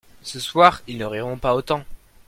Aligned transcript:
Ce 0.23 0.39
soir 0.39 0.81
ils 0.87 0.97
ne 0.97 1.05
riront 1.05 1.37
pas 1.37 1.53
autant. 1.53 1.83